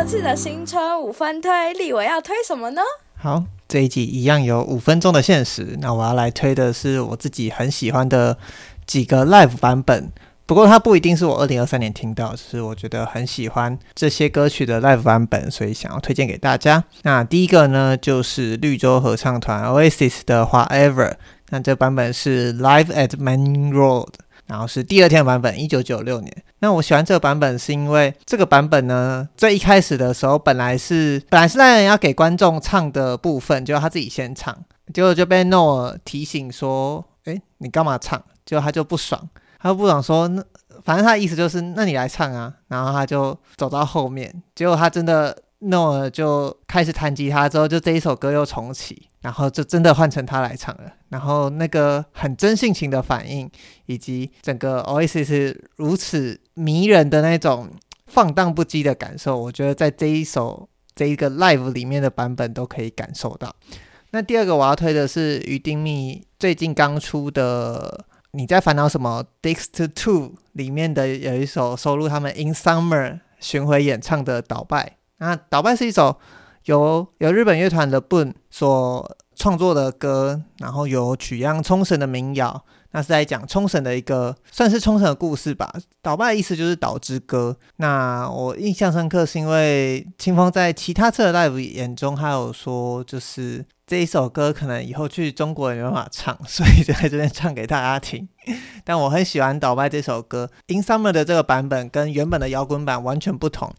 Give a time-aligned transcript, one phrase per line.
[0.00, 2.80] 这次的新春五分推，立幃要推什么呢？
[3.18, 5.76] 好，这一集一样有五分钟的限时。
[5.78, 8.38] 那我要来推的是我自己很喜欢的
[8.86, 10.10] 几个 live 版本。
[10.46, 16.82] 不过它不一定是我二零二三年听到，只是我觉得很喜欢这些歌曲的 live 版本，所以想要推荐给大家。
[17.02, 21.16] 那第一个呢，就是绿洲合唱团 Oasis 的 Whatever。
[21.50, 24.14] 那这版本是 Live at Main Road。
[24.50, 26.44] 然后是第二天的版本，一九九六年。
[26.58, 34.54] 那我喜欢这个版本，是因为这个版本呢，最一开始的时候，本来是本来是那人要给观众唱的部分，结果他自己先唱，
[34.92, 39.28] 结果就被诺尔提醒说：“诶，你干嘛唱？”结果他就不爽，
[39.60, 40.42] 他就不爽说：“那
[40.82, 45.36] 反正他的意思就是，那你来唱啊。”然后他就走到后面，结果他真的。
[45.62, 50.92] 那我就开始弹吉他，之后就这一首歌又重启，然后就真的换成他来唱了。
[51.10, 53.50] 然后那个很真性情的反应，
[53.84, 57.68] 以及整个 Oasis 如此迷人的那种
[58.06, 63.54] 放荡不羁的感受，我觉得在这一首这一个 live 里面的版本都可以感受到。
[64.12, 69.22] 那第二个我要推的是鱼丁糸最近刚出的《你在烦恼什么》
[69.54, 74.96] Dixie Two 里面的有一首收录他们 In Summer 巡回演唱的《倒拜》。
[75.20, 76.18] 那《倒拜》是一首
[76.64, 85.72] 由由日本乐团的 BUN 所创作的歌，然后有取样冲绳的民谣，那是在讲冲绳的一个算是冲绳的故事吧。
[86.02, 87.56] 《倒拜》的意思就是岛之歌。
[87.76, 98.28] 那我印象深刻是因为清风在其他次的 live 演中，还有说就是这一首歌可能以后去中国也没办法唱， 所以就在这边唱给大家听。
[98.84, 103.72] 但我很喜欢《倒拜》这首歌，《In Summer》的这个版本跟原本的摇滚版完全不同。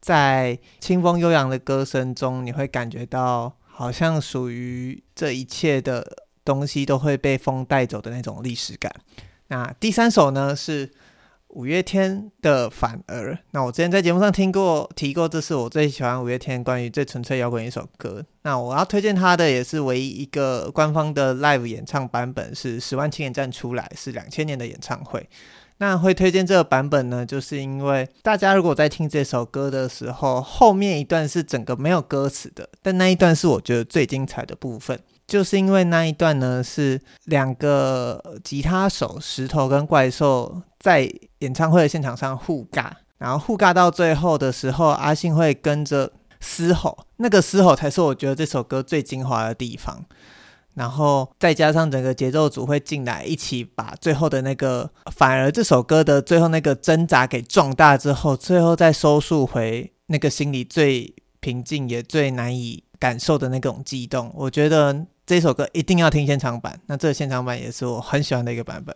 [0.00, 8.92] 在清风悠扬的歌声中，你会感觉到好像属于这一切的东西都会被风带走的那种历史感。
[9.48, 10.90] 那第三首呢是
[11.48, 13.34] 五月天的《反而》。
[13.52, 18.24] 那我之前在节目上听过提过，这是我最喜欢五月天关于最纯粹摇滚一首歌。
[18.42, 25.26] 那我要推荐他的也是唯一一个官方的 live 演唱版本，是十万青年站出来，是两千年的演唱会。
[25.78, 50.04] 那会推荐这个版本呢，就是因为大家如果在听这首歌的时候，后面一段是整个没有歌词的，但那一段是我觉得最精彩的部分，就是因为那一段呢是两个吉他手石头跟怪兽在演唱会的现场上互尬，然后互尬到最后的时候，阿信会跟着嘶吼，那个嘶吼才是我觉得这首歌最精华的地方。
[50.78, 64.32] 然后再加上整个节奏组会进来，一起把最后的那个，反而这首歌的最后那个挣扎给壮大之后，最后再收束回那个心里最平静也最难以感受的那种激动。
[64.36, 68.94] 我觉得这首歌一定要听现场版，那这个现场版也是我很喜欢的一个版本。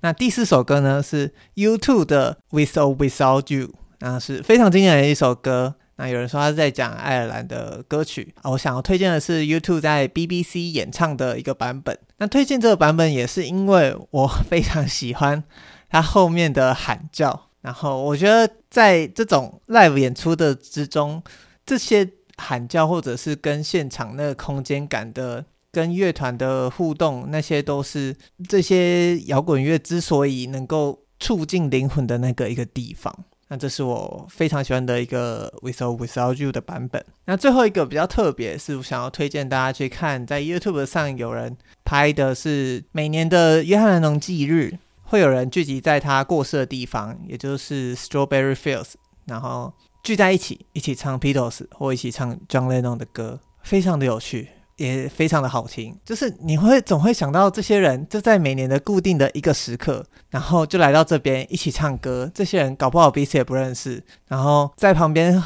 [0.00, 5.76] 那第四首歌呢是 U2 的 With or Without You，那是非常经典的一首歌。
[5.96, 11.96] 那有人说他在讲爱尔兰的歌曲，我想要推荐的是 YouTube 在 BBC 演唱的一个版本。
[12.16, 15.42] 那推荐这个版本也是因为我非常喜欢
[15.90, 21.22] 他后面的喊叫，然后我觉得在这种 live 演出的之中，
[21.66, 28.16] 这些喊叫或者是跟现场那个空间感的、跟乐团的互动，那些都是
[28.48, 33.14] 这些摇滚乐之所以能够促进灵魂的那个一个地方。
[33.52, 37.04] 那这是我非常喜欢的一个 With or Without You 的版本。
[37.26, 41.54] 那最后一个比较特别，是我想要推荐大家去看，在 YouTube 上有人
[41.84, 48.92] 拍的是每年的约翰·兰农忌日，会有人聚集在他过世的地方，也就是 Strawberry Fields，
[49.26, 54.48] 然后聚在一起，一起唱 p e a t l e s 或一起唱 John Lennon 的歌，非常的有趣。
[54.76, 62.30] 也非常的好听，就是你会总会想到这些人就在每年的固定的一个时刻，然后就来到这边一起唱歌。
[62.34, 65.40] 这些人搞不好彼此也不认识，然后在旁边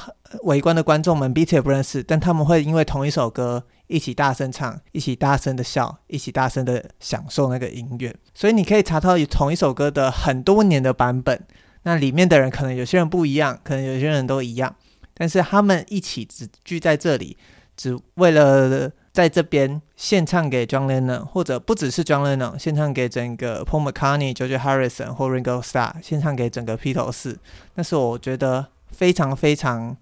[0.45, 8.15] 围观的观众们彼此也不认识，但他们会因为同一首歌一起大声唱，一起大声的笑，一起大声的享受那个音乐。
[8.33, 11.45] 所以你可以查到同一首歌的很多年的版本，
[11.83, 14.75] 那里面的人可能有些人不一样，可能有些人都一样，
[15.15, 17.37] 但是他们一起只聚在这里，
[17.77, 18.93] 只为了。
[19.17, 27.39] 在这边献唱给 John Lennon，或者不只是 John Lennon，献唱给整个 Paul McCartney、George Harrison 或 Ringo Starr，献唱给整个披头士，
[27.77, 29.97] 那是我觉得非常非常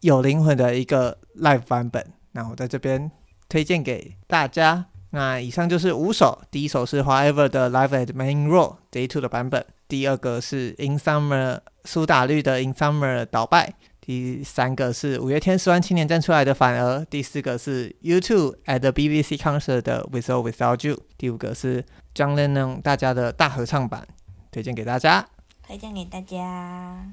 [0.00, 2.02] 有灵魂的一个 live 版本。
[2.32, 3.10] 那我在这边
[3.50, 4.86] 推荐给大家。
[5.10, 13.74] 那以上就是五首，第一首是 Whatever 的 Live at Main Road Day Two 的版本，第二个是 In Summer 苏打绿的 In Summer 倒拜。
[14.08, 21.84] 第三个是五月天十万青年站出来的反而，第四个是 YouTube at the BBC concert 的 With or Without You，第五个是
[22.14, 24.08] John Lennon 大家的大合唱版，
[24.50, 25.28] 推荐给大家，
[25.62, 27.04] 推荐给大家。